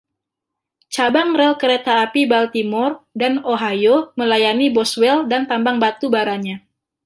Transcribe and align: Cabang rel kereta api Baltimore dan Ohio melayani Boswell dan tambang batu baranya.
Cabang 0.95 1.29
rel 1.39 1.53
kereta 1.61 1.93
api 2.05 2.21
Baltimore 2.33 2.95
dan 3.21 3.33
Ohio 3.53 3.95
melayani 4.19 4.67
Boswell 4.77 5.19
dan 5.31 5.41
tambang 5.49 5.77
batu 5.83 6.05
baranya. 6.15 6.55